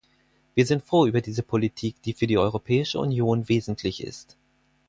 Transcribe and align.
Wir 0.55 0.65
sind 0.65 0.83
froh 0.83 1.05
über 1.05 1.21
diese 1.21 1.43
Politik, 1.43 2.01
die 2.01 2.13
für 2.13 2.25
die 2.25 2.39
Europäische 2.39 2.97
Union 2.97 3.47
wesentlich 3.49 4.03
ist. 4.03 4.35